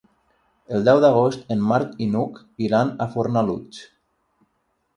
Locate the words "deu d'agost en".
0.87-1.61